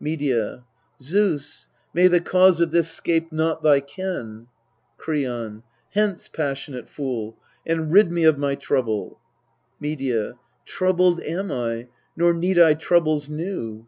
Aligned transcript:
Medea. 0.00 0.64
Zeus, 1.02 1.68
may 1.92 2.06
the 2.08 2.18
cause 2.22 2.58
of 2.58 2.70
this 2.70 2.90
'scape 2.90 3.30
not 3.30 3.62
thy 3.62 3.80
ken! 3.80 4.46
Kreon. 4.96 5.62
Hence, 5.92 6.26
passionate 6.26 6.88
fool, 6.88 7.36
and 7.66 7.92
rid 7.92 8.10
me 8.10 8.24
of 8.24 8.38
my 8.38 8.54
trouble. 8.54 9.18
Medea. 9.78 10.38
Troubled 10.64 11.20
am 11.20 11.52
I, 11.52 11.88
nor 12.16 12.32
need 12.32 12.58
I 12.58 12.72
troubles 12.72 13.28
new. 13.28 13.86